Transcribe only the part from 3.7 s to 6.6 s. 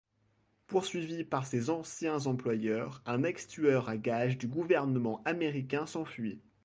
à gages du gouvernement américain s'enfuit.